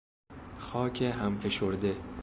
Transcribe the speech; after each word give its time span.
خاک 0.57 1.01
همفشرده 1.01 1.97